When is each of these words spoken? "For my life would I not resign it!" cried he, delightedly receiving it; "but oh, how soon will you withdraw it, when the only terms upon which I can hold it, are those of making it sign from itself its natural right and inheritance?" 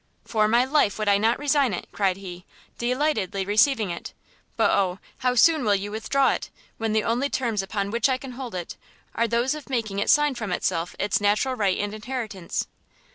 "For 0.25 0.47
my 0.47 0.65
life 0.65 0.97
would 0.97 1.07
I 1.07 1.19
not 1.19 1.37
resign 1.37 1.75
it!" 1.75 1.85
cried 1.91 2.17
he, 2.17 2.43
delightedly 2.79 3.45
receiving 3.45 3.91
it; 3.91 4.13
"but 4.57 4.71
oh, 4.71 4.97
how 5.19 5.35
soon 5.35 5.63
will 5.63 5.75
you 5.75 5.91
withdraw 5.91 6.31
it, 6.31 6.49
when 6.79 6.91
the 6.91 7.03
only 7.03 7.29
terms 7.29 7.61
upon 7.61 7.91
which 7.91 8.09
I 8.09 8.17
can 8.17 8.31
hold 8.31 8.55
it, 8.55 8.77
are 9.13 9.27
those 9.27 9.53
of 9.53 9.69
making 9.69 9.99
it 9.99 10.09
sign 10.09 10.33
from 10.33 10.51
itself 10.51 10.95
its 10.97 11.21
natural 11.21 11.53
right 11.53 11.77
and 11.77 11.93
inheritance?" 11.93 12.65